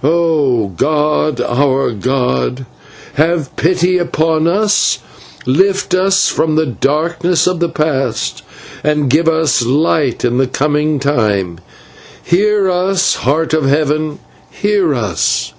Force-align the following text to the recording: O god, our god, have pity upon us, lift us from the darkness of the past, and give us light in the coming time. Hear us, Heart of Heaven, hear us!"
O 0.00 0.68
god, 0.76 1.40
our 1.40 1.90
god, 1.90 2.64
have 3.14 3.56
pity 3.56 3.98
upon 3.98 4.46
us, 4.46 5.00
lift 5.44 5.92
us 5.92 6.28
from 6.28 6.54
the 6.54 6.66
darkness 6.66 7.48
of 7.48 7.58
the 7.58 7.68
past, 7.68 8.44
and 8.84 9.10
give 9.10 9.26
us 9.28 9.62
light 9.66 10.24
in 10.24 10.38
the 10.38 10.46
coming 10.46 11.00
time. 11.00 11.58
Hear 12.22 12.70
us, 12.70 13.16
Heart 13.16 13.52
of 13.54 13.64
Heaven, 13.66 14.20
hear 14.52 14.94
us!" 14.94 15.52